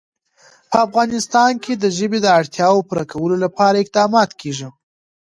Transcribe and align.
په 0.69 0.77
افغانستان 0.87 1.51
کې 1.63 1.73
د 1.77 1.85
ژبې 1.97 2.19
د 2.21 2.27
اړتیاوو 2.39 2.85
پوره 2.87 3.05
کولو 3.11 3.35
لپاره 3.45 3.75
اقدامات 3.83 4.29
کېږي. 4.41 4.67